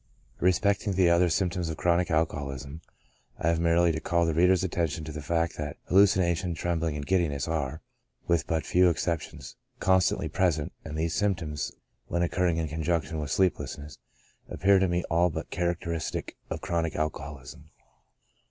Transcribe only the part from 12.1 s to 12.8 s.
occurring in